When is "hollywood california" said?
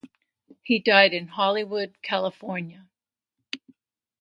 1.27-2.87